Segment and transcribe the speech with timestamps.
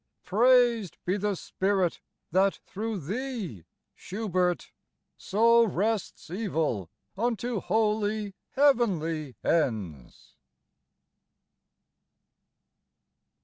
[0.23, 2.01] Praised be the Spirit
[2.31, 4.71] that thro' thee, Schubert!
[5.15, 10.33] so Wrests evil unto wholly heavenly ends.